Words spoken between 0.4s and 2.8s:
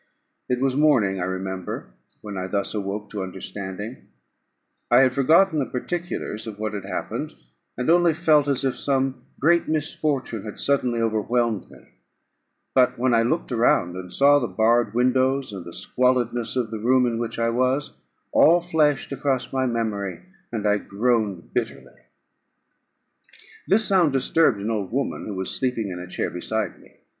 It was morning, I remember, when I thus